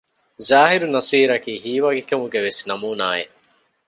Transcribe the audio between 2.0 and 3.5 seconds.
ކަމުގެވެސް ނަމޫނާއެއް